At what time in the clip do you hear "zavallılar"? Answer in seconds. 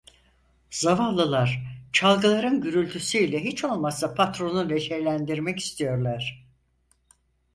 0.71-1.63